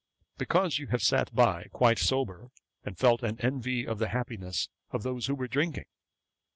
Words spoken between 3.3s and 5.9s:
envy of the happiness of those who were drinking.'